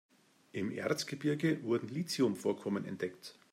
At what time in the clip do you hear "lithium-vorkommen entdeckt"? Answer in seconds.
1.89-3.37